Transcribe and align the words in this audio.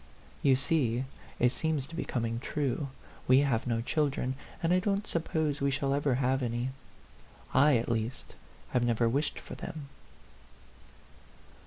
You 0.41 0.55
see, 0.55 1.05
it 1.37 1.51
seems 1.51 1.85
to 1.85 1.93
be 1.95 2.03
coming 2.05 2.39
true. 2.39 2.87
We 3.27 3.41
have 3.41 3.67
no 3.67 3.81
children, 3.81 4.33
and 4.63 4.73
I 4.73 4.79
don't 4.79 5.05
suppose 5.05 5.61
we 5.61 5.69
shall 5.69 5.93
ever 5.93 6.15
have 6.15 6.41
any. 6.41 6.71
I, 7.53 7.77
at 7.77 7.87
least, 7.87 8.33
have 8.71 8.83
never 8.83 9.07
wished 9.07 9.39
for 9.39 9.53
them." 9.53 9.89